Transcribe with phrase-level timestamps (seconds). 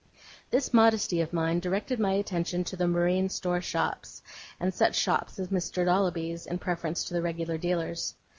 [0.49, 4.23] This modesty of mine directed my attention to the marine store shops,
[4.59, 5.85] and such shops as Mr.
[5.85, 8.15] Dolloby's, in preference to the regular dealers.